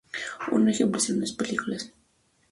Un 0.51 0.67
ejemplo 0.67 0.97
es 0.97 1.07
la 1.09 1.15
serie 1.27 1.31
de 1.31 1.37
películas 1.37 1.81
"Behind 1.83 1.91
Enemy 1.91 1.93
Lines". 1.93 1.93